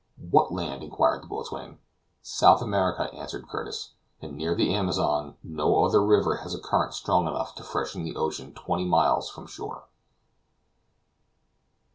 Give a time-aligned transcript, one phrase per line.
[0.31, 1.77] "What land?" inquired the boatswain.
[2.23, 7.27] "South America," answered Curtis, "and near the Amazon; no other river has a current strong
[7.27, 9.83] enough to freshen the ocean twenty miles from shore!"